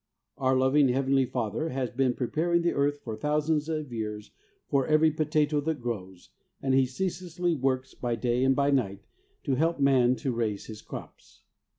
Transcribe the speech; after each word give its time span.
Our 0.39 0.57
loving 0.57 0.87
Heavenly 0.89 1.27
Father 1.27 1.69
has 1.69 1.91
been 1.91 2.15
preparing 2.15 2.63
the 2.63 2.73
earth 2.73 3.01
for 3.03 3.15
thousands 3.15 3.69
of 3.69 3.93
years 3.93 4.31
for 4.67 4.87
every 4.87 5.11
potato 5.11 5.61
that 5.61 5.79
grows, 5.79 6.31
and 6.59 6.73
He 6.73 6.87
ceaselessly 6.87 7.53
works, 7.53 7.93
by 7.93 8.15
day 8.15 8.43
and 8.43 8.55
by 8.55 8.71
night, 8.71 9.05
to 9.43 9.53
help 9.53 9.79
man 9.79 10.15
to 10.15 10.31
raise 10.31 10.65
his 10.65 10.81
crops. 10.81 11.43